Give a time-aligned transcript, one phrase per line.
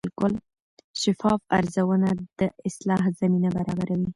[1.01, 2.09] شفاف ارزونه
[2.39, 4.09] د اصلاح زمینه برابروي.